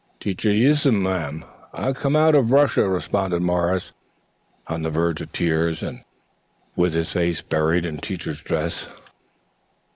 [0.19, 1.43] "Teacher, yiss ma'an.
[1.73, 3.91] I comes out of Russia," responded Morris,
[4.65, 6.03] on the verge of tears and
[6.75, 8.87] with his face buried in Teacher's dress.